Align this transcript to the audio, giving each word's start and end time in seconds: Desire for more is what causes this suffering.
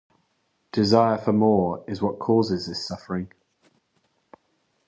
Desire 0.71 1.19
for 1.19 1.31
more 1.31 1.85
is 1.87 2.01
what 2.01 2.17
causes 2.17 2.65
this 2.65 2.83
suffering. 2.83 3.31